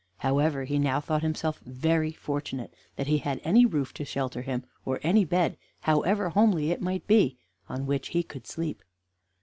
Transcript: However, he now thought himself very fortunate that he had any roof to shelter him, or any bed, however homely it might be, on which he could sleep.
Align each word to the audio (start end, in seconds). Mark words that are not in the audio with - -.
However, 0.17 0.63
he 0.63 0.79
now 0.79 0.99
thought 0.99 1.21
himself 1.21 1.59
very 1.59 2.11
fortunate 2.11 2.73
that 2.95 3.05
he 3.05 3.19
had 3.19 3.39
any 3.43 3.67
roof 3.67 3.93
to 3.93 4.03
shelter 4.03 4.41
him, 4.41 4.63
or 4.83 4.99
any 5.03 5.25
bed, 5.25 5.59
however 5.81 6.29
homely 6.29 6.71
it 6.71 6.81
might 6.81 7.05
be, 7.05 7.37
on 7.69 7.85
which 7.85 8.07
he 8.07 8.23
could 8.23 8.47
sleep. 8.47 8.81